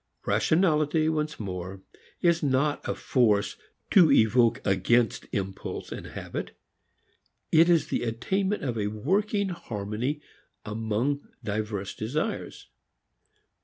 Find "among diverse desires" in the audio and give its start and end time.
10.65-12.67